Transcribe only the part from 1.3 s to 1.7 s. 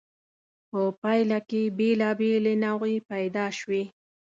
کې